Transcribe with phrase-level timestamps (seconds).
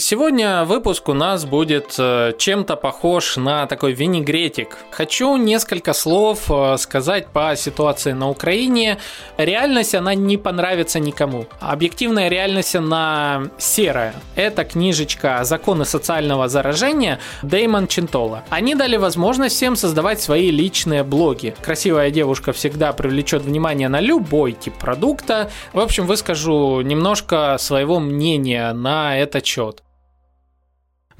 [0.00, 4.78] Сегодня выпуск у нас будет э, чем-то похож на такой винегретик.
[4.90, 8.96] Хочу несколько слов э, сказать по ситуации на Украине.
[9.36, 11.44] Реальность, она не понравится никому.
[11.60, 14.14] Объективная реальность, она серая.
[14.36, 18.44] Это книжечка «Законы социального заражения» Дэймон Чинтола.
[18.48, 21.54] Они дали возможность всем создавать свои личные блоги.
[21.60, 25.50] Красивая девушка всегда привлечет внимание на любой тип продукта.
[25.74, 29.82] В общем, выскажу немножко своего мнения на этот счет.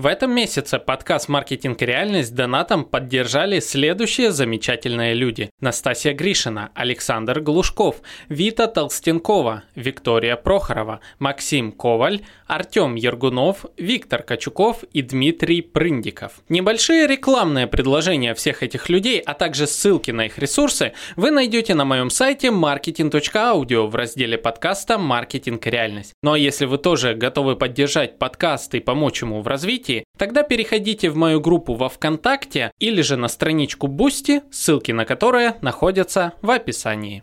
[0.00, 5.50] В этом месяце подкаст «Маркетинг и реальность» донатом поддержали следующие замечательные люди.
[5.60, 7.96] Настасья Гришина, Александр Глушков,
[8.30, 16.32] Вита Толстенкова, Виктория Прохорова, Максим Коваль, Артем Ергунов, Виктор Качуков и Дмитрий Прындиков.
[16.48, 21.84] Небольшие рекламные предложения всех этих людей, а также ссылки на их ресурсы вы найдете на
[21.84, 26.14] моем сайте marketing.audio в разделе подкаста «Маркетинг и реальность».
[26.22, 30.42] Ну а если вы тоже готовы поддержать подкаст и помочь ему в развитии, развитии, тогда
[30.42, 36.32] переходите в мою группу во ВКонтакте или же на страничку Boosty, ссылки на которые находятся
[36.42, 37.22] в описании.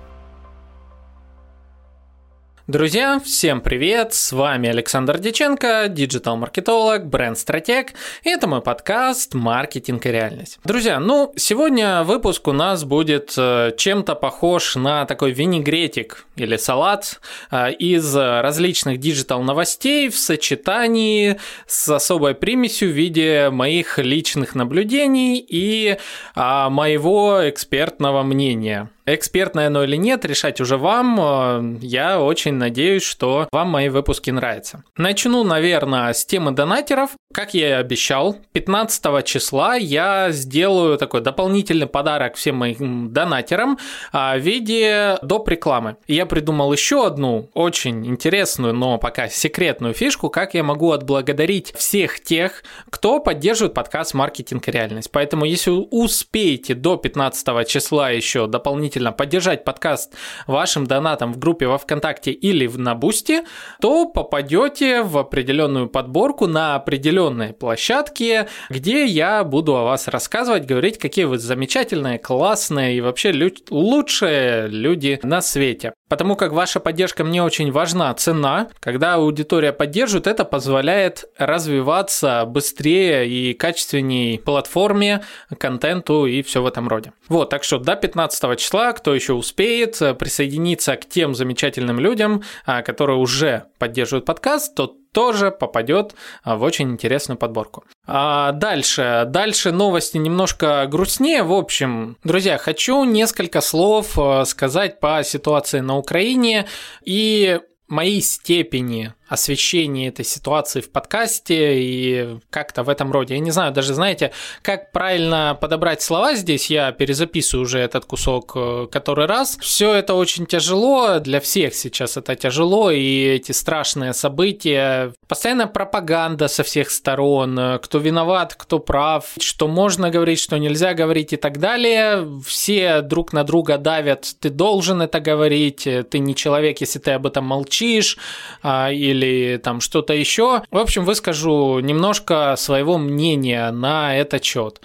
[2.67, 4.13] Друзья, всем привет!
[4.13, 10.59] С вами Александр Деченко, диджитал-маркетолог, бренд-стратег, и это мой подкаст «Маркетинг и реальность».
[10.63, 17.19] Друзья, ну, сегодня выпуск у нас будет э, чем-то похож на такой винегретик или салат
[17.49, 25.97] э, из различных диджитал-новостей в сочетании с особой примесью в виде моих личных наблюдений и
[26.35, 28.91] а, моего экспертного мнения.
[29.05, 31.19] Экспертное оно или нет, решать уже вам.
[31.19, 34.83] Э, я очень надеюсь, что вам мои выпуски нравятся.
[34.95, 37.11] Начну, наверное, с темы донатеров.
[37.33, 43.79] Как я и обещал, 15 числа я сделаю такой дополнительный подарок всем моим донатерам
[44.11, 45.49] а, в виде доп.
[45.49, 45.95] рекламы.
[46.07, 52.21] Я придумал еще одну очень интересную, но пока секретную фишку, как я могу отблагодарить всех
[52.21, 55.09] тех, кто поддерживает подкаст «Маркетинг и реальность».
[55.11, 60.13] Поэтому, если успеете до 15 числа еще дополнительно поддержать подкаст
[60.47, 63.41] вашим донатом в группе во ВКонтакте или на Boosty,
[63.79, 70.65] то попадете в определенную подборку на определенную определенной площадке, где я буду о вас рассказывать,
[70.65, 75.93] говорить, какие вы замечательные, классные и вообще лю- лучшие люди на свете.
[76.11, 78.13] Потому как ваша поддержка мне очень важна.
[78.13, 85.23] Ценно, когда аудитория поддерживает, это позволяет развиваться быстрее и качественней платформе,
[85.57, 87.13] контенту и все в этом роде.
[87.29, 92.81] Вот, так что до 15 числа, кто еще успеет присоединиться к тем замечательным людям, а,
[92.81, 97.83] которые уже поддерживают подкаст, тот тоже попадет а, в очень интересную подборку.
[98.05, 101.43] А дальше, дальше новости немножко грустнее.
[101.43, 106.67] В общем, друзья, хочу несколько слов а, сказать по ситуации на Украине
[107.03, 113.35] и моей степени освещении этой ситуации в подкасте и как-то в этом роде.
[113.35, 118.51] Я не знаю, даже знаете, как правильно подобрать слова здесь, я перезаписываю уже этот кусок
[118.55, 119.57] э, который раз.
[119.61, 126.49] Все это очень тяжело, для всех сейчас это тяжело, и эти страшные события, постоянная пропаганда
[126.49, 131.37] со всех сторон, э, кто виноват, кто прав, что можно говорить, что нельзя говорить и
[131.37, 132.27] так далее.
[132.45, 137.25] Все друг на друга давят, ты должен это говорить, ты не человек, если ты об
[137.25, 138.17] этом молчишь,
[138.61, 140.63] а, или или там что-то еще.
[140.71, 144.81] В общем, выскажу немножко своего мнения на этот счет.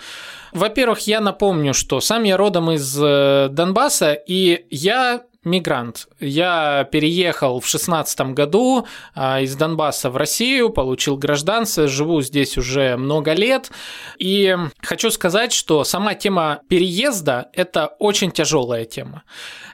[0.53, 6.09] Во-первых, я напомню, что сам я родом из э, Донбасса, и я мигрант.
[6.21, 12.97] Я переехал в шестнадцатом году а, из Донбасса в Россию, получил гражданство, живу здесь уже
[12.97, 13.71] много лет.
[14.19, 19.23] И хочу сказать, что сама тема переезда– это очень тяжелая тема.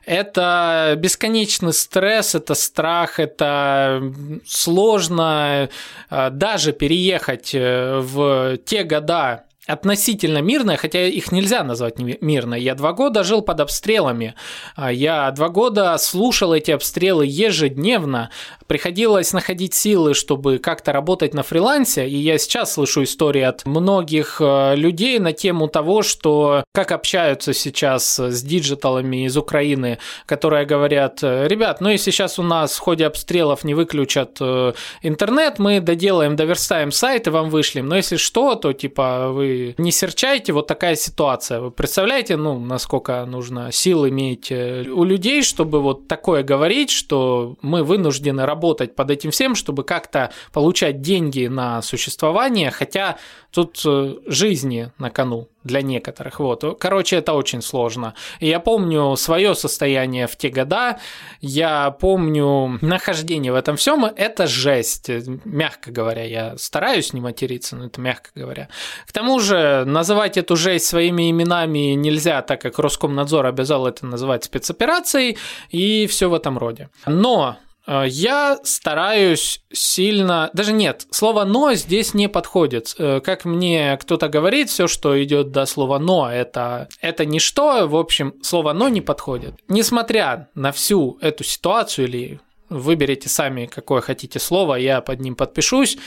[0.05, 4.13] Это бесконечный стресс, это страх, это
[4.47, 5.69] сложно
[6.11, 12.61] а, даже переехать э, в те года, относительно мирная, хотя их нельзя назвать мирной.
[12.61, 14.35] Я два года жил под обстрелами.
[14.75, 18.31] А, я два года слушал эти обстрелы ежедневно.
[18.67, 22.09] Приходилось находить силы, чтобы как-то работать на фрилансе.
[22.09, 27.55] И я сейчас слышу истории от многих э, людей на тему того, что как общаются
[27.55, 33.07] сейчас с диджиталами из Украины, которые говорят, ребят, ну если сейчас у нас в ходе
[33.07, 34.73] обстрелов не выключат э,
[35.03, 37.87] интернет, мы доделаем, доверстаем сайт и вам вышлем.
[37.89, 41.61] Но если что, то типа вы не серчайте, вот такая ситуация.
[41.61, 47.57] Вы представляете, ну, насколько нужно сил иметь э, у людей, чтобы вот такое говорить, что
[47.63, 53.19] мы вынуждены работать под этим всем, чтобы как-то получать деньги на существование, хотя
[53.53, 56.41] тут э, жизни на кону для некоторых.
[56.41, 56.65] Вот.
[56.81, 58.15] Короче, это очень сложно.
[58.41, 60.99] Я помню свое состояние в те года,
[61.41, 65.11] я помню нахождение в этом всем, это жесть,
[65.45, 66.25] мягко говоря.
[66.25, 68.69] Я стараюсь не материться, но это мягко говоря.
[69.07, 74.45] К тому же, называть эту жесть своими именами нельзя, так как Роскомнадзор обязал это называть
[74.45, 75.39] спецоперацией
[75.71, 76.89] и все в этом роде.
[77.07, 77.57] Но
[77.87, 80.51] я стараюсь сильно...
[80.53, 82.95] Даже нет, слово «но» здесь не подходит.
[82.99, 87.89] Э, как мне кто-то говорит, все, что идет до слова «но», это, это ничто.
[87.89, 89.55] В общем, слово «но» не подходит.
[89.69, 95.99] Несмотря на всю эту ситуацию, или выберите сами, какое хотите слово, я под ним подпишусь,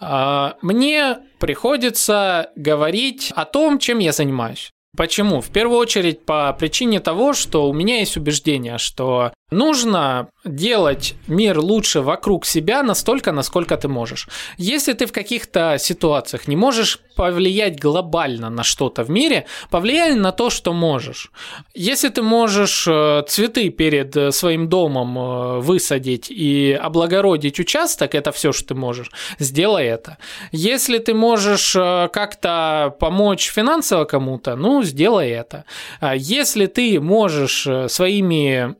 [0.00, 4.70] э, мне приходится говорить о том, чем я занимаюсь.
[4.96, 5.40] Почему?
[5.40, 11.58] В первую очередь по причине того, что у меня есть убеждение, что нужно делать мир
[11.58, 14.28] лучше вокруг себя настолько, насколько ты можешь.
[14.56, 20.32] Если ты в каких-то ситуациях не можешь повлиять глобально на что-то в мире, повлияй на
[20.32, 21.30] то, что можешь.
[21.74, 28.32] Если ты можешь э, цветы перед э, своим домом э, высадить и облагородить участок, это
[28.32, 30.16] все, что ты можешь, сделай это.
[30.52, 35.64] Если ты можешь как-то помочь финансово кому-то, ну, сделай это.
[36.00, 38.76] А если ты можешь своими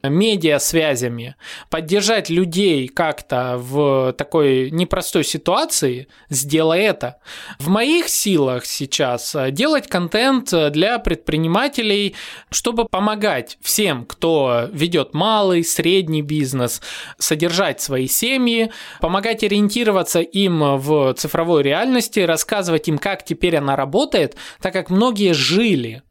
[0.61, 1.37] медиа-связями
[1.71, 7.19] поддержать людей как-то в такой непростой ситуации, сделай это.
[7.59, 12.15] В моих силах сейчас делать контент для предпринимателей,
[12.51, 16.81] чтобы помогать всем, кто ведет малый, средний бизнес,
[17.19, 18.71] содержать свои семьи,
[19.01, 25.33] помогать ориентироваться им в цифровой реальности, рассказывать им, как теперь она работает, так как многие
[25.33, 26.03] жили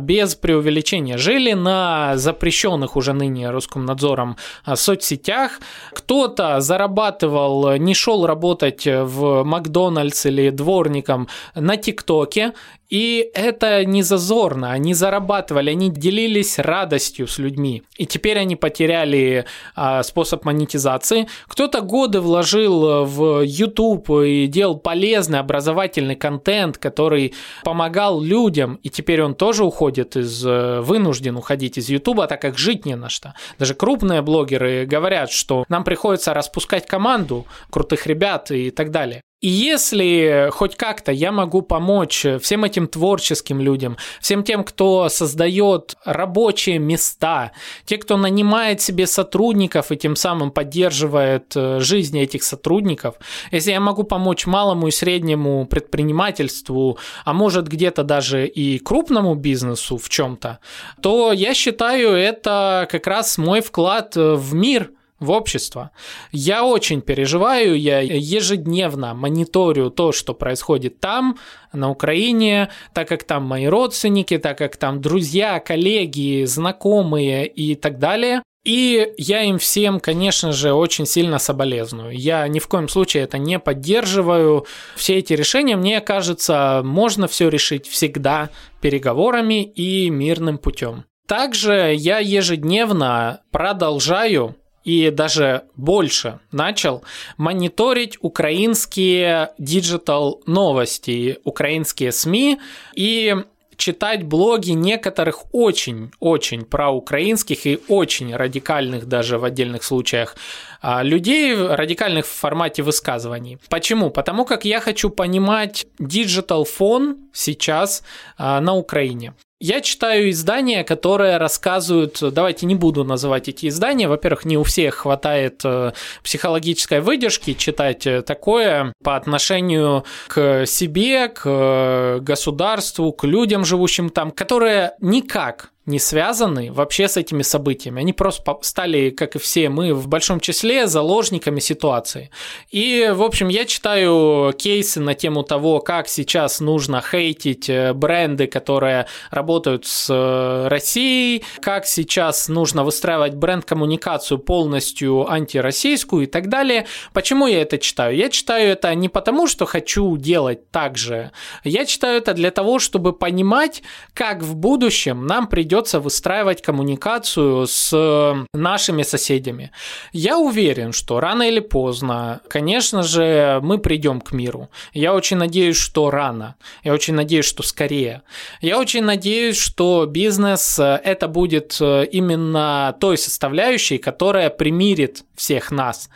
[0.00, 5.60] без преувеличения, жили на запрещенных уже ныне Роскомнадзором а, соцсетях.
[5.92, 12.52] Кто-то зарабатывал, не шел работать в Макдональдс или дворником на ТикТоке,
[12.88, 17.82] и это не зазорно, они зарабатывали, они делились радостью с людьми.
[17.96, 19.44] И теперь они потеряли
[19.74, 21.28] а, способ монетизации.
[21.46, 29.22] Кто-то годы вложил в YouTube и делал полезный образовательный контент, который помогал людям, и теперь
[29.22, 33.34] он тоже уходит из, э, вынужден уходить из YouTube, так как жить не на что.
[33.58, 39.22] Даже крупные блогеры говорят, что нам приходится распускать команду крутых ребят и так далее.
[39.40, 45.94] И если хоть как-то я могу помочь всем этим творческим людям, всем тем, кто создает
[46.04, 47.52] рабочие места,
[47.84, 53.14] те, кто нанимает себе сотрудников и тем самым поддерживает э, жизнь этих сотрудников,
[53.52, 59.98] если я могу помочь малому и среднему предпринимательству, а может где-то даже и крупному бизнесу
[59.98, 60.58] в чем-то,
[61.00, 64.90] то я считаю это как раз мой вклад в мир–
[65.20, 65.90] в общество.
[66.32, 71.38] Я очень переживаю, я ежедневно мониторю то, что происходит там,
[71.72, 77.98] на Украине, так как там мои родственники, так как там друзья, коллеги, знакомые и так
[77.98, 78.42] далее.
[78.64, 82.10] И я им всем, конечно же, очень сильно соболезную.
[82.10, 84.66] Я ни в коем случае это не поддерживаю.
[84.94, 88.50] Все эти решения, мне кажется, можно все решить всегда
[88.80, 91.04] переговорами и мирным путем.
[91.26, 94.56] Также я ежедневно продолжаю
[94.88, 97.04] и даже больше начал
[97.36, 102.58] мониторить украинские digital новости, украинские СМИ
[102.94, 103.36] и
[103.76, 110.36] читать блоги некоторых очень-очень проукраинских и очень радикальных даже в отдельных случаях
[110.80, 113.58] а, людей, радикальных в формате высказываний.
[113.68, 114.08] Почему?
[114.08, 118.02] Потому как я хочу понимать digital фон сейчас
[118.38, 119.34] а, на Украине.
[119.60, 124.94] Я читаю издания, которые рассказывают, давайте не буду называть эти издания, во-первых, не у всех
[124.94, 133.24] хватает э, психологической выдержки читать э, такое по отношению к себе, к э, государству, к
[133.24, 138.00] людям, живущим там, которые никак не связаны вообще с этими событиями.
[138.00, 142.30] Они просто стали, как и все мы, в большом числе заложниками ситуации.
[142.70, 148.46] И, в общем, я читаю кейсы на тему того, как сейчас нужно хейтить э, бренды,
[148.46, 156.86] которые работают с э, Россией, как сейчас нужно выстраивать бренд-коммуникацию полностью антироссийскую и так далее.
[157.12, 158.14] Почему я это читаю?
[158.14, 161.32] Я читаю это не потому, что хочу делать так же.
[161.64, 167.90] Я читаю это для того, чтобы понимать, как в будущем нам придется выстраивать коммуникацию с
[167.92, 169.70] э, нашими соседями.
[170.12, 174.70] Я уверен, что рано или поздно, конечно же, мы придем к миру.
[174.92, 176.56] Я очень надеюсь, что рано.
[176.82, 178.22] Я очень надеюсь, что скорее.
[178.60, 185.70] Я очень надеюсь, что бизнес э, это будет э, именно той составляющей, которая примирит всех
[185.70, 186.10] нас.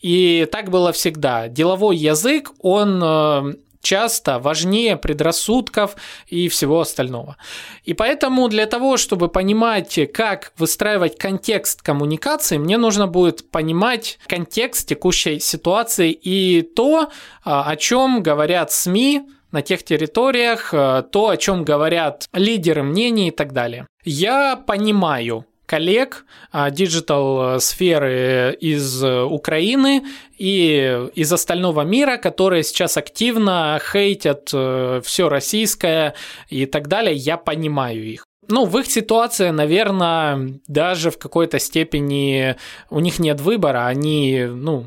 [0.00, 1.48] И так было всегда.
[1.48, 7.36] Деловой язык, он часто важнее предрассудков и всего остального.
[7.84, 14.88] И поэтому для того, чтобы понимать, как выстраивать контекст коммуникации, мне нужно будет понимать контекст
[14.88, 17.10] текущей ситуации и то,
[17.44, 23.28] а, о чем говорят СМИ, на тех территориях, э, то, о чем говорят лидеры мнений
[23.28, 23.86] и так далее.
[24.04, 30.02] Я понимаю коллег а, digital сферы из Украины
[30.38, 36.14] и из остального мира, которые сейчас активно хейтят э, все российское
[36.48, 38.24] и так далее, я понимаю их.
[38.48, 42.56] Ну, в их ситуации, наверное, даже в какой-то степени
[42.88, 44.86] у них нет выбора, они, ну,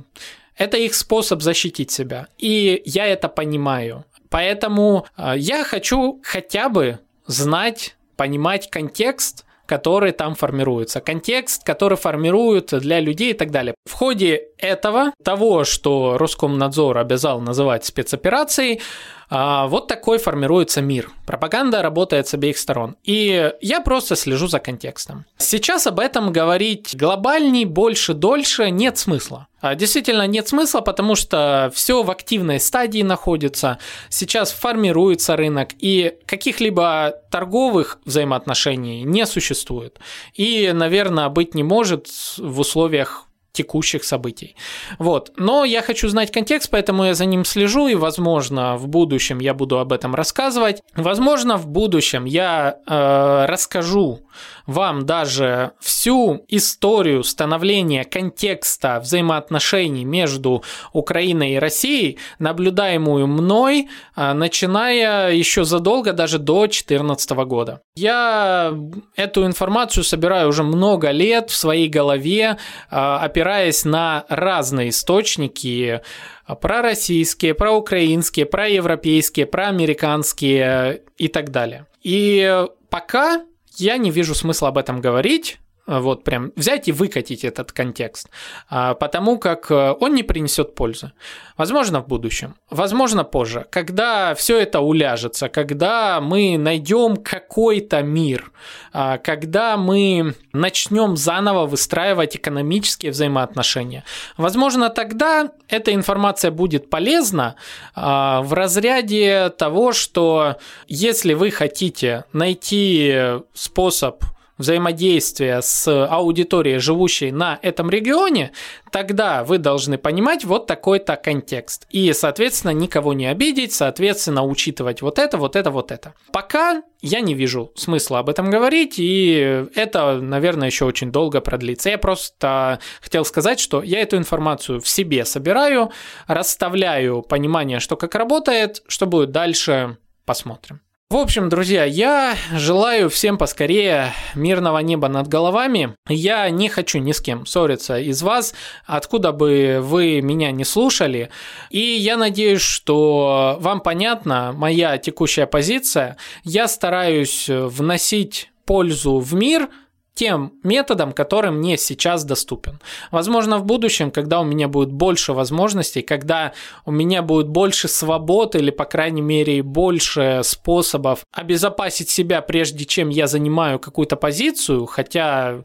[0.58, 2.28] это их способ защитить себя.
[2.40, 4.06] И я это понимаю.
[4.30, 12.74] Поэтому э, я хочу хотя бы знать, понимать контекст, который там формируется, контекст, который формируют
[12.78, 13.74] для людей и так далее.
[13.90, 18.82] В ходе этого, того, что Роскомнадзор обязал называть спецоперацией,
[19.32, 21.10] вот такой формируется мир.
[21.26, 22.98] Пропаганда работает с обеих сторон.
[23.04, 25.26] И я просто слежу за контекстом.
[25.38, 29.48] Сейчас об этом говорить глобальней, больше, дольше нет смысла.
[29.62, 33.78] А, действительно нет смысла, потому что все в активной стадии находится.
[34.10, 40.00] Сейчас формируется рынок, и каких-либо торговых взаимоотношений не существует.
[40.34, 42.08] И, наверное, быть не может
[42.38, 44.56] в условиях текущих событий.
[45.00, 45.32] Вот.
[45.38, 49.54] Но я хочу знать контекст, поэтому я за ним слежу, и, возможно, в будущем я
[49.54, 50.82] буду об этом рассказывать.
[50.96, 54.22] Возможно, в будущем я э, расскажу
[54.66, 65.32] вам даже всю историю становления контекста взаимоотношений между Украиной и Россией, наблюдаемую мной, э, начиная
[65.32, 67.82] еще задолго, даже до 2014 года.
[67.96, 68.74] Я
[69.16, 72.58] эту информацию собираю уже много лет в своей голове,
[72.90, 76.02] э, опираясь на разные источники,
[76.48, 81.86] э, пророссийские, проукраинские, проевропейские, проамериканские и так далее.
[82.04, 83.44] И пока
[83.78, 85.60] я не вижу смысла об этом говорить,
[86.00, 88.30] вот прям взять и выкатить этот контекст,
[88.70, 91.12] а, потому как э, он не принесет пользы.
[91.58, 98.52] Возможно, в будущем, возможно, позже, когда все это уляжется, когда мы найдем какой-то мир,
[98.94, 104.04] а, когда мы начнем заново выстраивать экономические взаимоотношения.
[104.38, 107.56] Возможно, тогда эта информация будет полезна
[107.96, 110.56] а, в разряде того, что
[110.88, 114.24] если вы хотите найти способ
[114.62, 118.52] взаимодействия с аудиторией, живущей на этом регионе,
[118.92, 121.88] тогда вы должны понимать вот такой-то контекст.
[121.90, 126.14] И, соответственно, никого не обидеть, соответственно, учитывать вот это, вот это, вот это.
[126.32, 131.90] Пока я не вижу смысла об этом говорить, и это, наверное, еще очень долго продлится.
[131.90, 135.92] Я просто хотел сказать, что я эту информацию в себе собираю,
[136.28, 140.82] расставляю понимание, что как работает, что будет дальше, посмотрим.
[141.12, 145.94] В общем, друзья, я желаю всем поскорее мирного неба над головами.
[146.08, 148.54] Я не хочу ни с кем ссориться из вас,
[148.86, 151.30] откуда бы вы меня не слушали.
[151.70, 156.16] И я надеюсь, что вам понятна моя текущая позиция.
[156.46, 159.68] Я стараюсь вносить пользу в мир–
[160.22, 162.80] тем методом, который мне сейчас доступен.
[163.10, 166.54] Возможно, в будущем, когда у меня будет больше возможностей, когда
[166.86, 173.10] у меня будет больше свобод или, по крайней мере, больше способов обезопасить себя, прежде чем
[173.10, 175.64] я занимаю какую-то позицию, хотя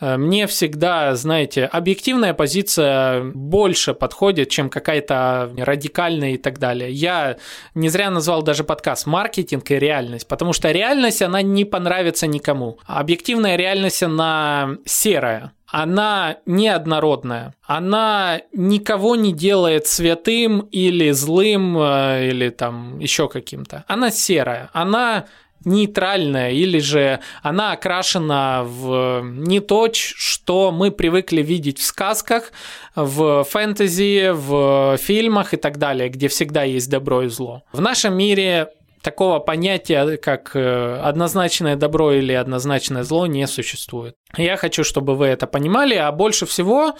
[0.00, 6.90] мне всегда, знаете, объективная позиция больше подходит, чем какая-то радикальная и так далее.
[6.90, 7.36] Я
[7.74, 12.78] не зря назвал даже подкаст «Маркетинг и реальность», потому что реальность, она не понравится никому.
[12.86, 17.54] Объективная реальность, она серая она неоднородная.
[17.64, 23.84] Она никого не делает святым или злым, э, или там еще каким-то.
[23.86, 24.70] Она серая.
[24.72, 25.26] Она
[25.64, 32.52] нейтральная или же она окрашена в не то, что мы привыкли видеть в сказках,
[32.94, 37.62] в фэнтези, в фильмах и так далее, где всегда есть добро и зло.
[37.72, 38.68] В нашем мире
[39.02, 44.14] такого понятия, как э, однозначное добро или однозначное зло, не существует.
[44.36, 46.94] Я хочу, чтобы вы это понимали, а больше всего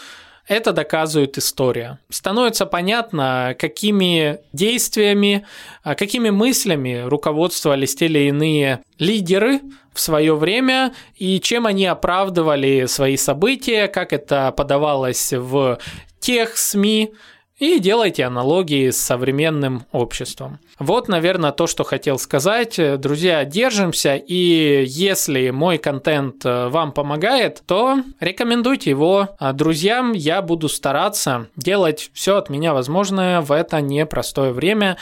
[0.46, 1.98] это доказывает история.
[2.08, 5.46] Становится понятно, какими действиями,
[5.82, 9.60] а, какими мыслями руководствовались те или иные лидеры
[9.92, 15.78] в свое время и чем они оправдывали свои события, как это подавалось в
[16.20, 17.12] тех СМИ,
[17.60, 20.58] и делайте аналогии с современным обществом.
[20.78, 22.80] Вот, наверное, то, что хотел сказать.
[23.00, 30.12] Друзья, держимся, и если мой контент э, вам помогает, то рекомендуйте его друзьям.
[30.12, 34.96] Я буду стараться делать все от меня возможное в это непростое время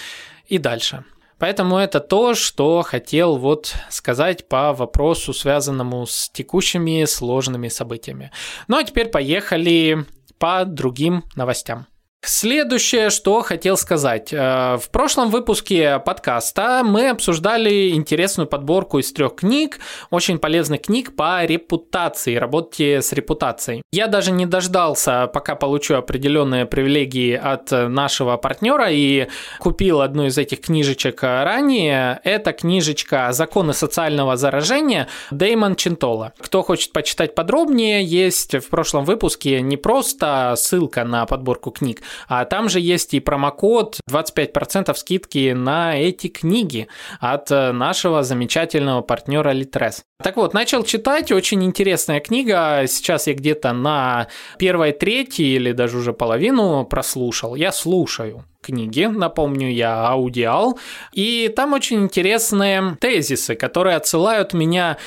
[0.48, 1.04] и дальше.
[1.38, 8.32] Поэтому это то, что хотел вот сказать по вопросу, связанному с текущими сложными событиями.
[8.66, 10.04] Ну а теперь поехали
[10.38, 11.86] по другим новостям.
[12.20, 14.32] Следующее, что хотел сказать.
[14.32, 19.78] Э, в прошлом выпуске подкаста мы обсуждали интересную подборку из трех книг,
[20.10, 23.82] очень полезных книг по репутации, работе с репутацией.
[23.92, 29.28] Я даже не дождался, пока получу определенные привилегии от нашего партнера и
[29.60, 32.20] купил одну из этих книжечек ранее.
[32.24, 36.32] Это книжечка «Законы социального заражения» Дэймон Чинтола.
[36.38, 42.44] Кто хочет почитать подробнее, есть в прошлом выпуске не просто ссылка на подборку книг, а
[42.44, 46.88] там же есть и промокод 25% скидки на эти книги
[47.20, 50.02] от э, нашего замечательного партнера Litres.
[50.22, 54.26] Так вот, начал читать, очень интересная книга, сейчас я где-то на
[54.58, 60.78] первой трети или даже уже половину прослушал, я слушаю книги, напомню, я аудиал,
[61.12, 64.98] и там очень интересные тезисы, которые отсылают меня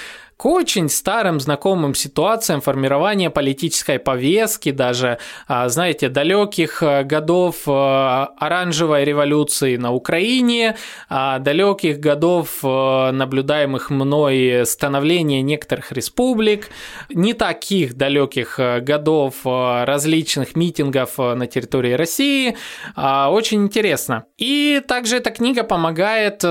[0.41, 7.71] к очень старым знакомым ситуациям формирования политической повестки, даже, а, знаете, далеких э, годов э,
[7.71, 10.77] оранжевой революции на Украине,
[11.09, 16.69] а, далеких годов э, наблюдаемых мной становления некоторых республик,
[17.13, 22.57] не таких далеких годов различных митингов на территории России.
[22.95, 24.25] А, очень интересно.
[24.39, 26.43] И также эта книга помогает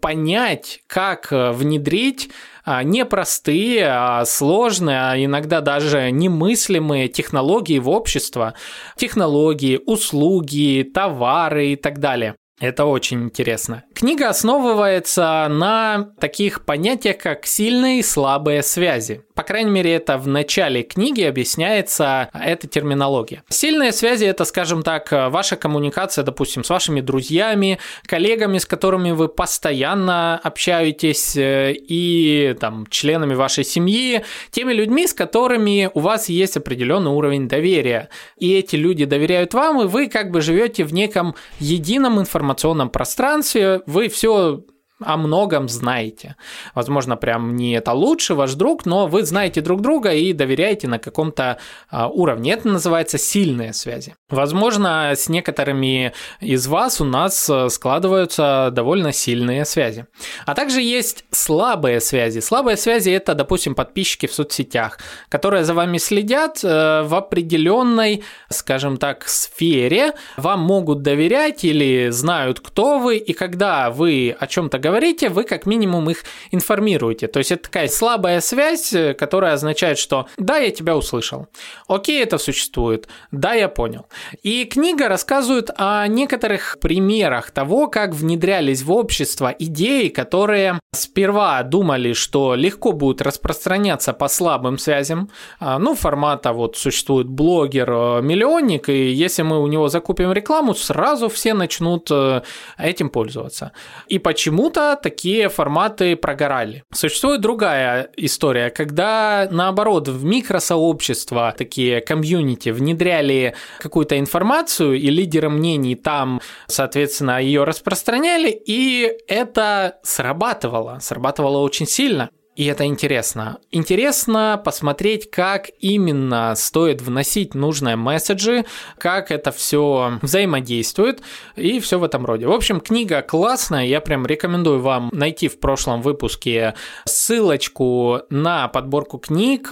[0.00, 2.28] понять, как внедрить
[2.66, 8.54] непростые, а сложные, а иногда даже немыслимые технологии в общество,
[8.96, 12.36] технологии, услуги, товары и так далее.
[12.58, 13.84] Это очень интересно.
[13.94, 19.22] Книга основывается на таких понятиях, как сильные и слабые связи.
[19.34, 23.42] По крайней мере, это в начале книги объясняется эта терминология.
[23.50, 29.28] Сильные связи– это, скажем так, ваша коммуникация, допустим, с вашими друзьями, коллегами, с которыми вы
[29.28, 36.56] постоянно общаетесь, э, и там, членами вашей семьи, теми людьми, с которыми у вас есть
[36.56, 38.08] определенный уровень доверия.
[38.38, 42.45] И эти люди доверяют вам, и вы как бы живете в неком едином информационном
[42.90, 44.64] пространстве, вы все
[45.00, 46.36] о многом знаете.
[46.74, 50.98] Возможно, прям не это лучше ваш друг, но вы знаете друг друга и доверяете на
[50.98, 51.58] каком-то
[51.90, 52.52] а, уровне.
[52.52, 54.14] Это называется сильные связи.
[54.30, 60.06] Возможно, с некоторыми из вас у нас э, складываются довольно сильные связи.
[60.46, 62.40] А также есть слабые связи.
[62.40, 68.96] Слабые связи это, допустим, подписчики в соцсетях, которые за вами следят э, в определенной, скажем
[68.96, 75.28] так, сфере, вам могут доверять или знают, кто вы, и когда вы о чем-то говорите,
[75.28, 77.26] вы как минимум их информируете.
[77.26, 81.46] То есть это такая слабая связь, э, которая означает, что да, я тебя услышал,
[81.88, 84.06] окей, это существует, да, я понял.
[84.42, 92.12] И книга рассказывает о некоторых примерах того, как внедрялись в общество идеи, которые сперва думали,
[92.12, 99.12] что легко будут распространяться по слабым связям, а, ну, формата вот существует блогер-миллионник, э, и
[99.12, 102.42] если мы у него закупим рекламу, сразу все начнут э,
[102.78, 103.72] этим пользоваться.
[104.08, 106.84] И почему почему-то такие форматы прогорали.
[106.92, 115.94] Существует другая история, когда наоборот в микросообщества, такие комьюнити, внедряли какую-то информацию, и лидеры мнений
[115.94, 122.30] там, соответственно, ее распространяли, и это срабатывало, срабатывало очень сильно.
[122.56, 123.58] И это интересно.
[123.70, 128.64] Интересно посмотреть, как именно стоит вносить нужные месседжи,
[128.96, 131.20] как это все взаимодействует
[131.54, 132.46] и все в этом роде.
[132.46, 139.18] В общем, книга классная, я прям рекомендую вам найти в прошлом выпуске ссылочку на подборку
[139.18, 139.68] книг,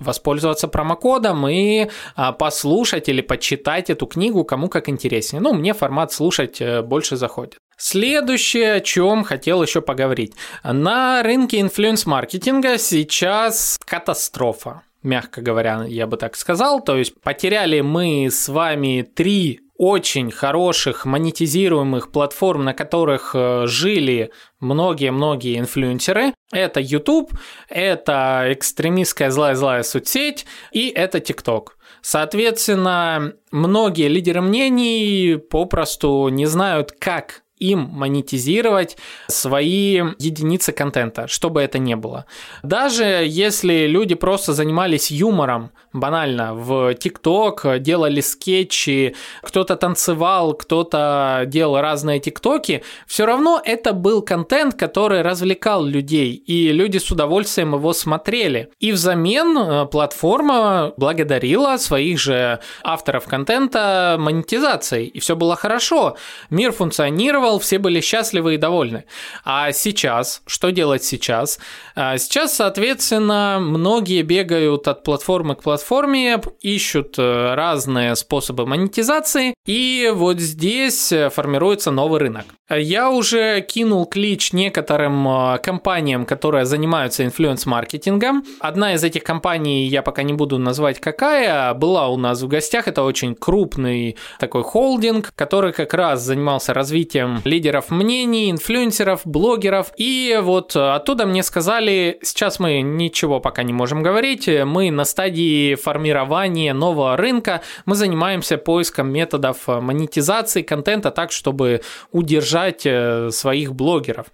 [0.00, 5.40] воспользоваться промокодом и а, послушать или почитать эту книгу, кому как интереснее.
[5.40, 7.58] Ну, мне формат слушать э, больше заходит.
[7.76, 10.34] Следующее, о чем хотел еще поговорить.
[10.62, 16.82] На рынке инфлюенс-маркетинга сейчас катастрофа мягко говоря, я бы так сказал.
[16.82, 24.30] То есть потеряли мы с вами три очень хороших монетизируемых платформ, на которых э, жили
[24.60, 26.32] многие-многие инфлюенсеры.
[26.52, 27.32] Это YouTube,
[27.68, 31.70] это экстремистская злая-злая соцсеть и это TikTok.
[32.02, 38.96] Соответственно, многие лидеры мнений попросту не знают, как им монетизировать
[39.28, 42.26] свои единицы контента, что бы это ни было.
[42.62, 51.80] Даже если люди просто занимались юмором, банально, в ТикТок, делали скетчи, кто-то танцевал, кто-то делал
[51.80, 57.92] разные ТикТоки, все равно это был контент, который развлекал людей, и люди с удовольствием его
[57.92, 58.70] смотрели.
[58.80, 66.16] И взамен э, платформа благодарила своих же авторов контента монетизацией, и все было хорошо.
[66.50, 69.04] Мир функционировал, делал, все были счастливы и довольны.
[69.44, 71.58] А сейчас, что делать сейчас?
[71.94, 80.10] А сейчас, соответственно, многие бегают от платформы к платформе, ищут э, разные способы монетизации, и
[80.14, 82.44] вот здесь формируется новый рынок.
[82.70, 88.42] Я уже кинул клич некоторым э, компаниям, которые занимаются инфлюенс-маркетингом.
[88.60, 92.88] Одна из этих компаний, я пока не буду назвать какая, была у нас в гостях.
[92.88, 99.92] Это очень крупный такой холдинг, который как раз занимался развитием лидеров мнений, инфлюенсеров, блогеров.
[99.96, 105.74] И вот оттуда мне сказали, сейчас мы ничего пока не можем говорить, мы на стадии
[105.74, 114.26] формирования нового рынка, мы занимаемся поиском методов монетизации контента так, чтобы удержать э, своих блогеров.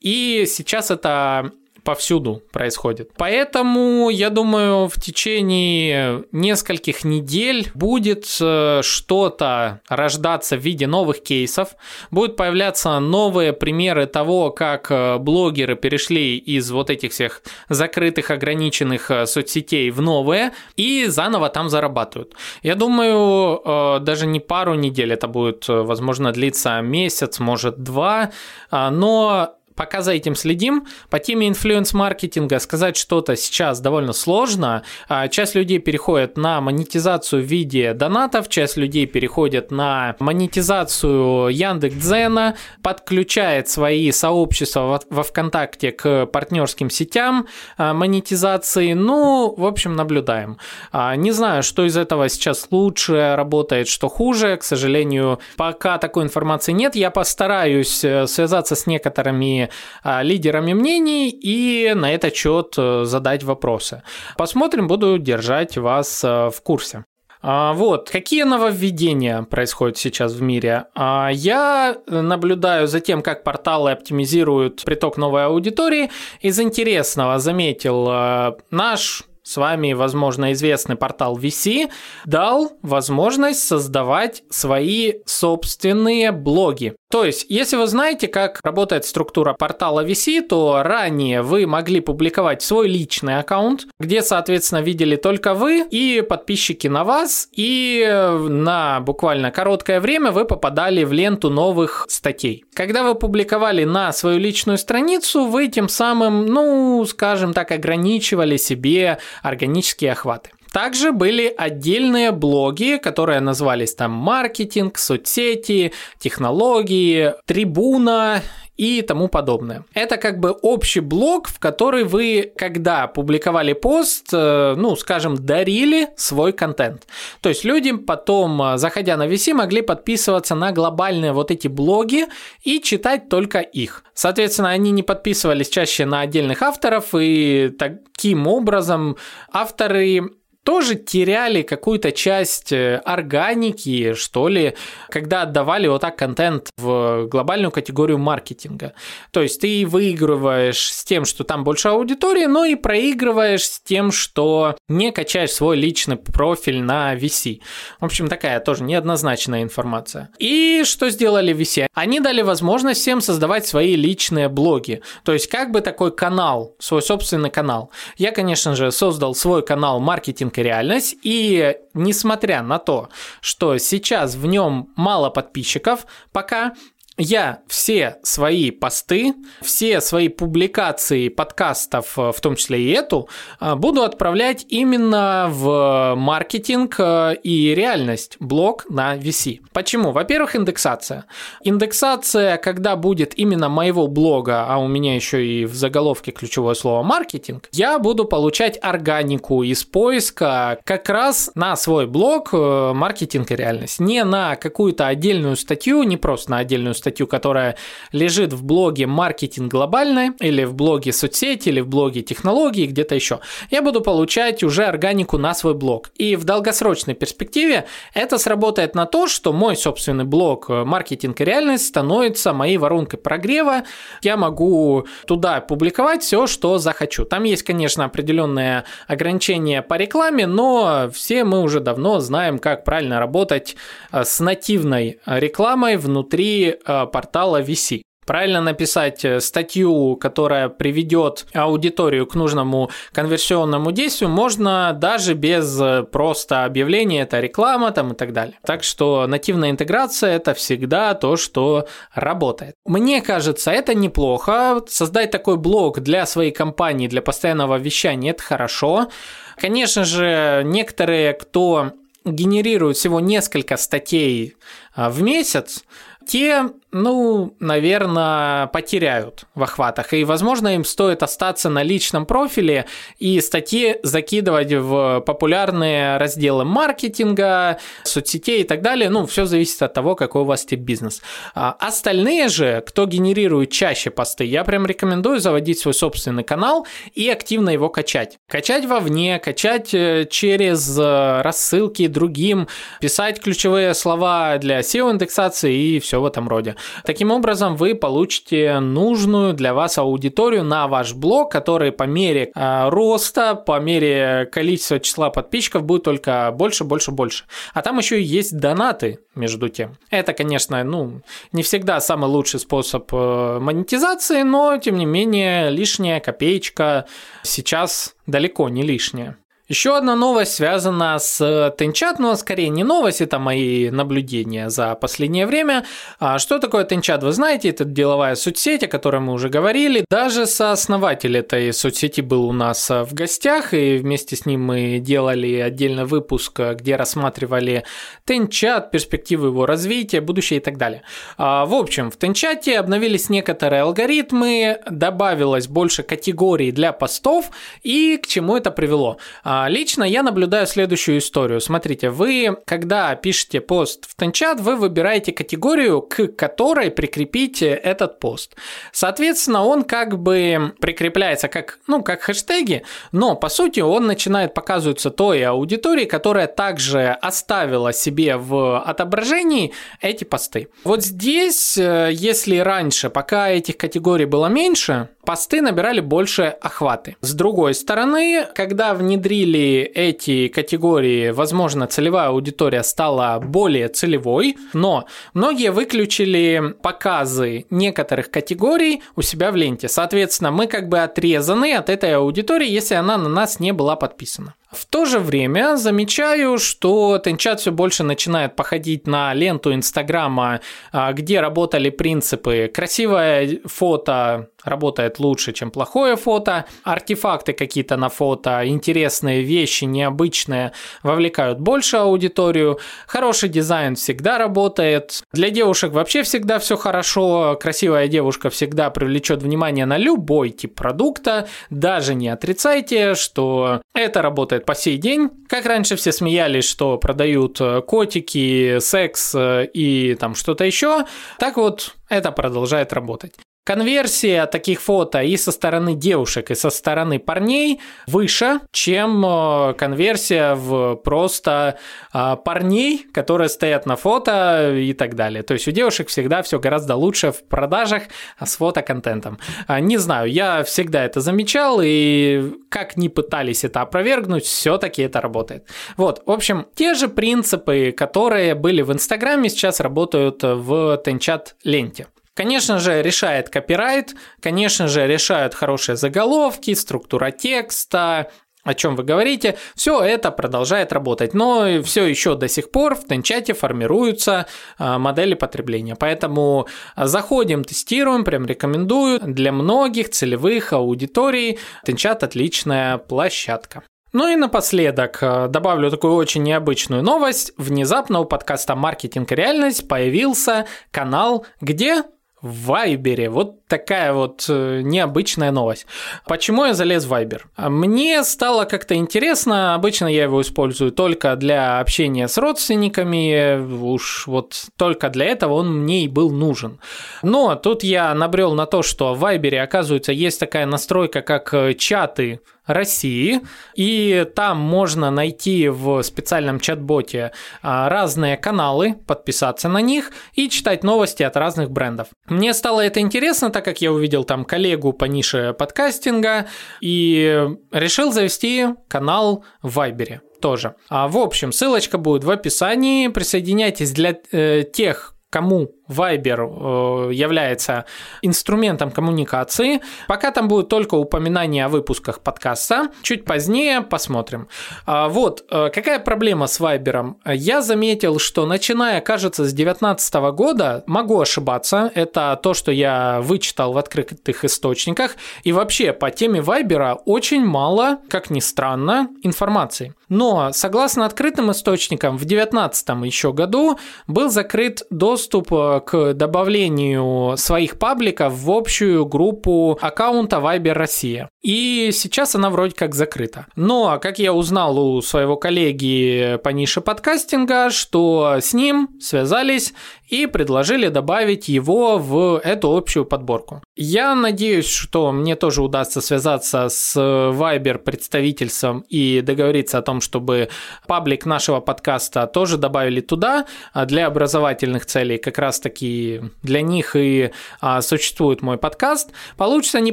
[0.00, 1.52] И сейчас это
[1.88, 3.12] повсюду происходит.
[3.16, 11.68] Поэтому, я думаю, в течение нескольких недель будет э, что-то рождаться в виде новых кейсов,
[12.10, 19.10] будут появляться новые примеры того, как э, блогеры перешли из вот этих всех закрытых, ограниченных
[19.10, 22.34] э, соцсетей в новые и заново там зарабатывают.
[22.62, 28.30] Я думаю, даже не пару недель, это будет, возможно, длиться месяц, может, два,
[28.70, 30.86] но пока за этим следим.
[31.08, 34.82] По теме инфлюенс-маркетинга сказать что-то сейчас довольно сложно.
[35.08, 42.56] А, часть людей переходит на монетизацию в виде донатов, часть людей переходит на монетизацию Яндекс.Дзена,
[42.82, 48.94] подключает свои сообщества во ВКонтакте к партнерским сетям а, монетизации.
[48.94, 50.58] Ну, в общем, наблюдаем.
[50.90, 54.56] А, не знаю, что из этого сейчас лучше работает, что хуже.
[54.56, 56.96] К сожалению, пока такой информации нет.
[56.96, 59.67] Я постараюсь э, связаться с некоторыми
[60.02, 64.02] а, лидерами мнений и на этот счет э, задать вопросы.
[64.36, 67.04] Посмотрим, буду держать вас э, в курсе.
[67.40, 70.86] А, вот, какие нововведения происходят сейчас в мире?
[70.94, 76.10] А, я наблюдаю за тем, как порталы оптимизируют приток новой аудитории.
[76.40, 81.90] Из интересного заметил э, наш с вами, возможно, известный портал VC,
[82.26, 86.94] дал возможность создавать свои собственные блоги.
[87.10, 92.60] То есть, если вы знаете, как работает структура портала VC, то ранее вы могли публиковать
[92.60, 98.06] свой личный аккаунт, где, соответственно, видели только вы и подписчики на вас, и
[98.48, 102.66] на буквально короткое время вы попадали в ленту новых статей.
[102.74, 109.18] Когда вы публиковали на свою личную страницу, вы тем самым, ну, скажем так, ограничивали себе
[109.42, 110.50] органические охваты.
[110.72, 118.42] Также были отдельные блоги, которые назывались там маркетинг, соцсети, технологии, трибуна
[118.78, 119.84] и тому подобное.
[119.92, 126.08] Это как бы общий блог, в который вы, когда публиковали пост, э, ну, скажем, дарили
[126.16, 127.08] свой контент.
[127.40, 132.26] То есть люди потом, э, заходя на VC, могли подписываться на глобальные вот эти блоги
[132.62, 134.04] и читать только их.
[134.14, 139.16] Соответственно, они не подписывались чаще на отдельных авторов, и таким образом
[139.52, 140.22] авторы
[140.68, 144.74] тоже теряли какую-то часть э, органики, что ли,
[145.08, 148.92] когда отдавали вот так контент в глобальную категорию маркетинга.
[149.30, 154.12] То есть ты выигрываешь с тем, что там больше аудитории, но и проигрываешь с тем,
[154.12, 157.62] что не качаешь свой личный профиль на VC.
[157.98, 160.28] В общем, такая тоже неоднозначная информация.
[160.38, 161.86] И что сделали VC?
[161.94, 165.00] Они дали возможность всем создавать свои личные блоги.
[165.24, 167.90] То есть как бы такой канал, свой собственный канал.
[168.18, 171.16] Я, конечно же, создал свой канал маркетинг и реальность.
[171.22, 173.08] И несмотря на то,
[173.40, 176.74] что сейчас в нем мало подписчиков, пока
[177.18, 183.28] я все свои посты, все свои публикации подкастов, в том числе и эту,
[183.60, 186.96] буду отправлять именно в маркетинг
[187.42, 189.60] и реальность блог на VC.
[189.72, 190.12] Почему?
[190.12, 191.26] Во-первых, индексация.
[191.62, 197.02] Индексация, когда будет именно моего блога, а у меня еще и в заголовке ключевое слово
[197.02, 203.56] маркетинг, я буду получать органику из поиска как раз на свой блог э, маркетинг и
[203.56, 204.00] реальность.
[204.00, 207.76] Не на какую-то отдельную статью, не просто на отдельную статью, которая
[208.12, 213.40] лежит в блоге маркетинг глобальный, или в блоге соцсети, или в блоге технологии, где-то еще.
[213.70, 216.10] Я буду получать уже органику на свой блог.
[216.16, 221.86] И в долгосрочной перспективе это сработает на то, что мой собственный блог маркетинг и реальность
[221.86, 223.84] становится моей воронкой прогрева.
[224.22, 227.24] Я могу туда публиковать все, что захочу.
[227.24, 233.18] Там есть, конечно, определенные ограничения по рекламе, но все мы уже давно знаем, как правильно
[233.18, 233.76] работать
[234.12, 242.26] э, с нативной рекламой внутри э, портала VC правильно написать э, статью, которая приведет аудиторию
[242.26, 248.34] к нужному конверсионному действию, можно даже без э, просто объявления, это реклама там и так
[248.34, 248.58] далее.
[248.66, 252.74] Так что нативная интеграция это всегда то, что работает.
[252.84, 254.82] Мне кажется, это неплохо.
[254.88, 259.08] Создать такой блог для своей компании, для постоянного вещания, это хорошо.
[259.56, 261.92] Конечно же, некоторые, кто
[262.26, 264.56] генерирует всего несколько статей
[264.94, 265.84] а, в месяц,
[266.28, 270.12] те, ну, наверное, потеряют в охватах.
[270.12, 272.84] И, возможно, им стоит остаться на личном профиле
[273.18, 279.08] и статьи закидывать в популярные разделы маркетинга, соцсетей и так далее.
[279.08, 281.22] Ну, все зависит от того, какой у вас тип бизнес.
[281.54, 287.28] А остальные же, кто генерирует чаще посты, я прям рекомендую заводить свой собственный канал и
[287.30, 288.38] активно его качать.
[288.48, 292.68] Качать вовне, качать э, через э, рассылки другим,
[293.00, 296.76] писать ключевые слова для SEO-индексации и все в этом роде.
[297.04, 302.88] Таким образом, вы получите нужную для вас аудиторию на ваш блог, который по мере э,
[302.88, 307.44] роста, по мере количества числа подписчиков будет только больше, больше, больше.
[307.74, 309.96] А там еще есть донаты между тем.
[310.10, 316.20] Это, конечно, ну, не всегда самый лучший способ э, монетизации, но, тем не менее, лишняя
[316.20, 317.06] копеечка
[317.42, 319.36] сейчас далеко не лишняя.
[319.68, 325.46] Еще одна новость связана с Тенчат, но скорее не новость, это мои наблюдения за последнее
[325.46, 325.84] время.
[326.18, 330.06] А что такое Тенчат, вы знаете, это деловая соцсеть, о которой мы уже говорили.
[330.08, 335.56] Даже сооснователь этой соцсети был у нас в гостях, и вместе с ним мы делали
[335.56, 337.84] отдельный выпуск, где рассматривали
[338.24, 341.02] Тенчат, перспективы его развития, будущее и так далее.
[341.36, 347.50] А, в общем, в Тенчате обновились некоторые алгоритмы, добавилось больше категорий для постов,
[347.82, 349.18] и к чему это привело?
[349.60, 351.60] А, лично я наблюдаю следующую историю.
[351.60, 358.54] Смотрите, вы, когда пишете пост в Тенчат, вы выбираете категорию, к которой прикрепите этот пост.
[358.92, 365.10] Соответственно, он как бы прикрепляется как, ну, как хэштеги, но по сути он начинает показываться
[365.10, 370.68] той аудитории, которая также оставила себе в отображении эти посты.
[370.84, 377.16] Вот здесь, э, если раньше, пока этих категорий было меньше, посты набирали больше охваты.
[377.20, 385.70] С другой стороны, когда внедрили эти категории, возможно, целевая аудитория стала более целевой, но многие
[385.70, 389.86] выключили показы некоторых категорий у себя в ленте.
[389.88, 394.54] Соответственно, мы как бы отрезаны от этой аудитории, если она на нас не была подписана.
[394.70, 400.60] В то же время замечаю, что Тенчат все больше начинает походить на ленту Инстаграма,
[400.92, 408.66] а, где работали принципы красивое фото работает лучше, чем плохое фото, артефакты какие-то на фото,
[408.66, 416.76] интересные вещи, необычные, вовлекают больше аудиторию, хороший дизайн всегда работает, для девушек вообще всегда все
[416.76, 424.22] хорошо, красивая девушка всегда привлечет внимание на любой тип продукта, даже не отрицайте, что это
[424.22, 425.30] работает работает по сей день.
[425.48, 431.04] Как раньше все смеялись, что продают э, котики, секс э, и там что-то еще,
[431.38, 433.34] так вот это продолжает работать.
[433.68, 440.54] Конверсия таких фото и со стороны девушек, и со стороны парней выше, чем э, конверсия
[440.54, 441.78] в просто
[442.10, 445.42] а, парней, которые стоят на фото и так далее.
[445.42, 448.04] То есть у девушек всегда все гораздо лучше в продажах
[448.42, 449.38] с фотоконтентом.
[449.66, 455.20] А, не знаю, я всегда это замечал, и как ни пытались это опровергнуть, все-таки это
[455.20, 455.66] работает.
[455.98, 462.06] Вот, в общем, те же принципы, которые были в Инстаграме, сейчас работают в Тенчат ленте.
[462.38, 468.30] Конечно же, решает копирайт, конечно же, решают хорошие заголовки, структура текста,
[468.62, 473.08] о чем вы говорите, все это продолжает работать, но все еще до сих пор в
[473.08, 474.46] Тенчате формируются
[474.78, 475.96] а, модели потребления.
[475.96, 479.18] Поэтому заходим, тестируем, прям рекомендую.
[479.18, 483.82] Для многих целевых аудиторий Тенчат отличная площадка.
[484.12, 487.52] Ну и напоследок а, добавлю такую очень необычную новость.
[487.56, 492.04] Внезапно у подкаста «Маркетинг и реальность» появился канал, где
[492.42, 493.30] в Вайбере.
[493.30, 495.86] Вот такая вот э, необычная новость.
[496.26, 497.48] Почему я залез в Вайбер?
[497.56, 499.74] Мне стало как-то интересно.
[499.74, 503.58] Обычно я его использую только для общения с родственниками.
[503.58, 506.78] Уж вот только для этого он мне и был нужен.
[507.22, 511.74] Но тут я набрел на то, что в Вайбере, оказывается, есть такая настройка, как э,
[511.74, 513.40] чаты России,
[513.74, 520.84] и там можно найти в специальном чат-боте а, разные каналы, подписаться на них и читать
[520.84, 522.08] новости от разных брендов.
[522.26, 526.46] Мне стало это интересно, так как я увидел там коллегу по нише подкастинга
[526.80, 530.74] и решил завести канал в Вайбере тоже.
[530.88, 533.08] А, в общем, ссылочка будет в описании.
[533.08, 537.84] Присоединяйтесь для э, тех, кому Viber э, является
[538.22, 539.80] инструментом коммуникации.
[540.06, 542.88] Пока там будет только упоминание о выпусках подкаста.
[543.02, 544.48] Чуть позднее посмотрим.
[544.86, 547.14] А, вот, э, какая проблема с Viber?
[547.26, 553.72] Я заметил, что начиная, кажется, с 2019 года, могу ошибаться, это то, что я вычитал
[553.72, 559.94] в открытых источниках, и вообще по теме Viber очень мало, как ни странно, информации.
[560.08, 567.78] Но, согласно открытым источникам, в 2019 еще году был закрыт доступ э, к добавлению своих
[567.78, 571.28] пабликов в общую группу аккаунта Viber Россия.
[571.42, 573.46] И сейчас она вроде как закрыта.
[573.56, 579.72] Но, как я узнал у своего коллеги по нише подкастинга, что с ним связались
[580.08, 583.62] и предложили добавить его в эту общую подборку.
[583.76, 590.48] Я надеюсь, что мне тоже удастся связаться с Viber представительством и договориться о том, чтобы
[590.86, 596.96] паблик нашего подкаста тоже добавили туда а для образовательных целей, как раз таки для них
[596.96, 599.10] и а, существует мой подкаст.
[599.36, 599.92] Получится, не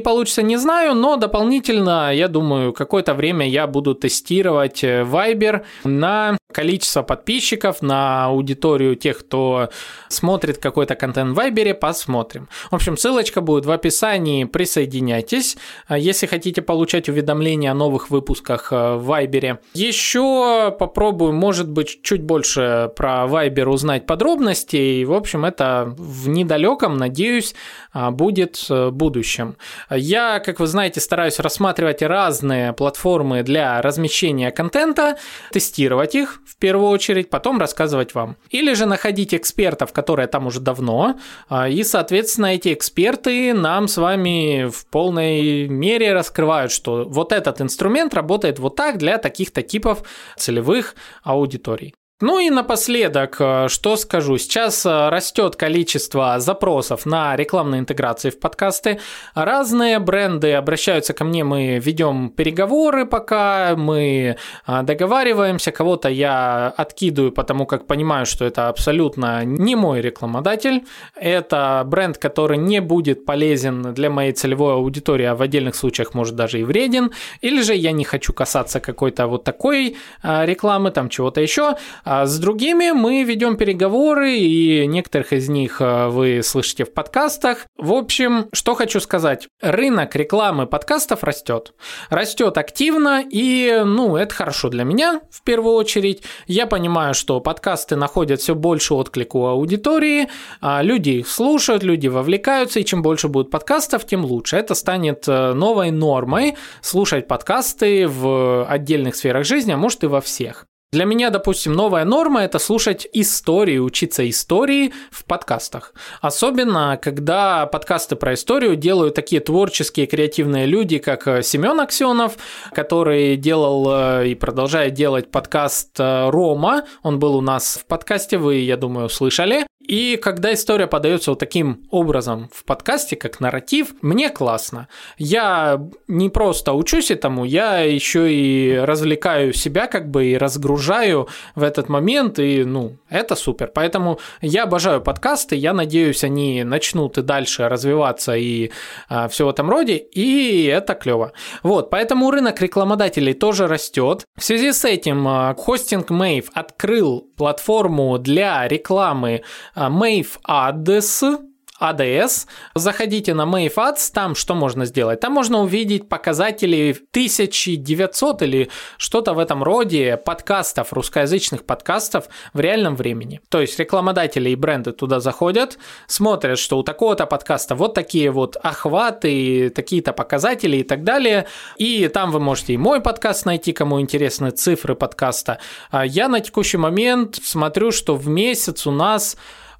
[0.00, 6.38] получится, не знаю, но дополнительно, я думаю, какое-то время я буду тестировать э, Viber на
[6.52, 9.68] количество подписчиков, на аудиторию тех, кто
[10.08, 12.48] смотрит какой-то контент в Вайбере, посмотрим.
[12.70, 18.72] В общем, ссылочка будет в описании, присоединяйтесь, а если хотите получать уведомления о новых выпусках
[18.72, 19.60] э, в Вайбере.
[19.74, 25.04] Еще попробую, может быть, чуть больше про Вайбер узнать подробностей.
[25.04, 27.54] В общем, это в недалеком, надеюсь,
[27.92, 29.56] а, будет э, будущем.
[29.90, 35.16] Я, как вы знаете, стараюсь рассматривать разные платформы для размещения контента,
[35.52, 38.36] тестировать их в первую очередь, потом рассказывать вам.
[38.50, 43.96] Или же находить экспертов, которые там уже давно, а, и, соответственно, эти эксперты нам с
[43.96, 50.02] вами в полной мере раскрывают, что вот этот инструмент работает вот так для таких-то типов
[50.36, 51.94] целевых аудиторий.
[52.22, 54.38] Ну и напоследок, э, что скажу.
[54.38, 59.00] Сейчас э, растет количество запросов на рекламные интеграции в подкасты.
[59.34, 65.72] Разные бренды обращаются ко мне, мы ведем переговоры пока, мы э, договариваемся.
[65.72, 70.86] Кого-то я откидываю, потому как понимаю, что это абсолютно не мой рекламодатель.
[71.16, 76.34] Это бренд, который не будет полезен для моей целевой аудитории, а в отдельных случаях может
[76.34, 77.12] даже и вреден.
[77.42, 81.76] Или же я не хочу касаться какой-то вот такой рекламы, там чего-то еще
[82.08, 87.66] а с другими мы ведем переговоры, и некоторых из них а, вы слышите в подкастах.
[87.76, 89.48] В общем, что хочу сказать.
[89.60, 91.74] Рынок рекламы подкастов растет.
[92.08, 96.22] Растет активно, и, ну, это хорошо для меня, в первую очередь.
[96.46, 100.28] Я понимаю, что подкасты находят все больше отклика у аудитории,
[100.60, 104.56] а люди их слушают, люди вовлекаются, и чем больше будет подкастов, тем лучше.
[104.56, 110.20] Это станет э, новой нормой слушать подкасты в отдельных сферах жизни, а может и во
[110.20, 110.66] всех.
[110.96, 115.92] Для меня, допустим, новая норма– это слушать истории, учиться истории в подкастах.
[116.22, 122.38] Особенно, когда подкасты про историю делают такие творческие, креативные люди, как э, Семен Аксенов,
[122.72, 126.86] который делал э, и продолжает делать подкаст э, «Рома».
[127.02, 129.66] Он был у нас в подкасте, вы, я думаю, слышали.
[129.86, 134.88] И когда история подается вот таким образом в подкасте, как нарратив, мне классно.
[135.16, 141.62] Я не просто учусь этому, я еще и развлекаю себя как бы и разгружаю в
[141.62, 143.70] этот момент, и ну, это супер.
[143.72, 148.72] Поэтому я обожаю подкасты, я надеюсь, они начнут и дальше развиваться и
[149.08, 151.32] а, все в этом роде, и это клево.
[151.62, 154.24] Вот, поэтому рынок рекламодателей тоже растет.
[154.36, 159.42] В связи с этим а, хостинг Mave открыл платформу для рекламы
[159.76, 161.38] Mave Ads,
[161.80, 162.46] ADS.
[162.74, 165.20] Заходите на Mave Ads, там что можно сделать?
[165.20, 172.96] Там можно увидеть показатели 1900 или что-то в этом роде подкастов, русскоязычных подкастов в реальном
[172.96, 173.40] времени.
[173.48, 178.56] То есть рекламодатели и бренды туда заходят, смотрят, что у такого-то подкаста вот такие вот
[178.56, 181.46] охваты, такие-то показатели и так далее.
[181.76, 185.58] И там вы можете и мой подкаст найти, кому интересны цифры подкаста.
[185.90, 189.36] А я на текущий момент смотрю, что в месяц у нас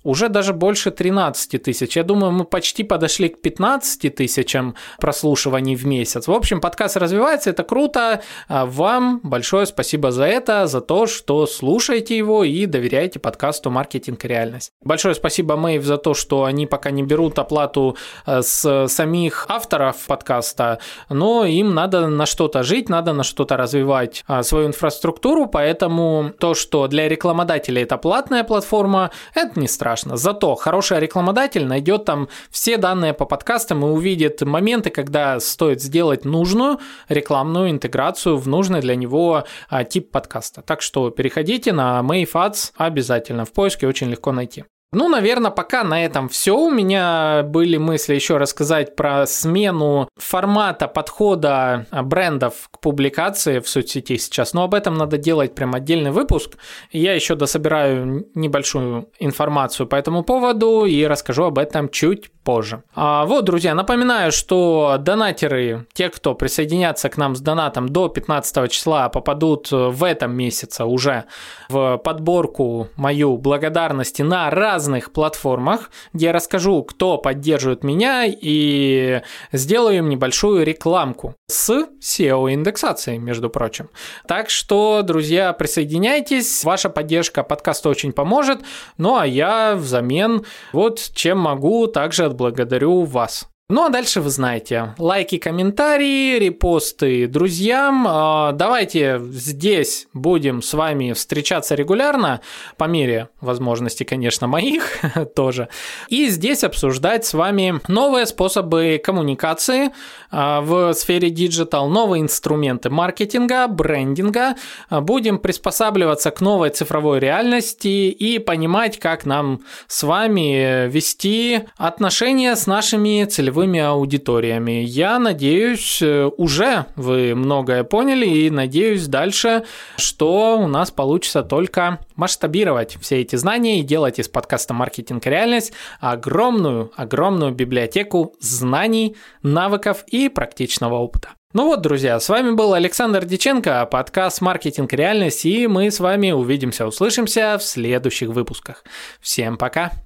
[0.06, 1.96] уже даже больше 13 тысяч.
[1.96, 6.28] Я думаю, мы почти подошли к 15 тысячам прослушиваний в месяц.
[6.28, 8.22] В общем, подкаст развивается, это круто.
[8.48, 14.24] А вам большое спасибо за это, за то, что слушаете его и доверяете подкасту «Маркетинг
[14.24, 14.70] и реальность».
[14.80, 17.96] Большое спасибо Мэйв за то, что они пока не берут оплату
[18.26, 20.78] э, с самих авторов подкаста,
[21.08, 26.54] но им надо на что-то жить, надо на что-то развивать а, свою инфраструктуру, поэтому то,
[26.54, 30.16] что для рекламодателей это платная платформа, это не страшно страшно.
[30.16, 36.24] Зато хороший рекламодатель найдет там все данные по подкастам и увидит моменты, когда стоит сделать
[36.24, 36.78] нужную
[37.08, 40.62] рекламную интеграцию в нужный для него а, тип подкаста.
[40.62, 43.44] Так что переходите на Mave Ads обязательно.
[43.44, 44.64] В поиске очень легко найти.
[44.92, 46.56] Ну, наверное, пока на этом все.
[46.56, 54.16] У меня были мысли еще рассказать про смену формата подхода брендов к публикации в соцсети
[54.16, 56.56] сейчас, но об этом надо делать прям отдельный выпуск.
[56.92, 62.84] Я еще дособираю небольшую информацию по этому поводу и расскажу об этом чуть позже.
[62.94, 68.70] А вот, друзья, напоминаю, что донатеры, те, кто присоединятся к нам с донатом до 15
[68.70, 71.24] числа, попадут в этом месяце уже
[71.68, 79.22] в подборку мою благодарности на разных платформах, где я расскажу, кто поддерживает меня и
[79.52, 83.88] сделаю им небольшую рекламку с SEO-индексацией, между прочим.
[84.28, 88.60] Так что, друзья, присоединяйтесь, ваша поддержка подкаста очень поможет,
[88.98, 93.48] ну а я взамен вот чем могу также благодарю вас.
[93.68, 98.06] Ну а дальше вы знаете, лайки, комментарии, репосты друзьям.
[98.08, 102.42] А, давайте здесь будем с вами встречаться регулярно,
[102.76, 105.00] по мере возможности, конечно, моих
[105.34, 105.68] тоже.
[106.06, 109.90] И здесь обсуждать с вами новые способы коммуникации
[110.30, 114.54] а, в сфере digital, новые инструменты маркетинга, брендинга.
[114.90, 122.54] А, будем приспосабливаться к новой цифровой реальности и понимать, как нам с вами вести отношения
[122.54, 124.84] с нашими целевыми целевыми аудиториями.
[124.84, 129.64] Я надеюсь, э, уже вы многое поняли и надеюсь дальше,
[129.96, 135.72] что у нас получится только масштабировать все эти знания и делать из подкаста «Маркетинг реальность»
[136.00, 141.30] огромную, огромную библиотеку знаний, навыков и практичного опыта.
[141.54, 146.32] Ну вот, друзья, с вами был Александр Диченко, подкаст «Маркетинг реальность», и мы с вами
[146.32, 148.84] увидимся, услышимся в следующих выпусках.
[149.20, 150.05] Всем пока!